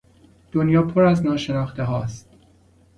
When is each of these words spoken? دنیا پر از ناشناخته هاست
دنیا 0.51 0.83
پر 0.83 1.03
از 1.03 1.25
ناشناخته 1.25 1.83
هاست 1.83 2.29